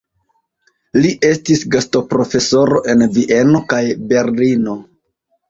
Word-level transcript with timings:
Li 1.03 1.11
estis 1.29 1.61
gastoprofesoro 1.75 2.81
en 2.95 3.05
Vieno 3.19 3.63
kaj 3.75 3.85
Berlino. 4.15 4.77